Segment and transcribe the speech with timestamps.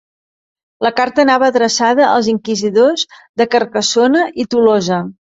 [0.85, 3.03] La carta anava adreçada als inquisidors
[3.41, 4.99] de Carcassona i Tolosa.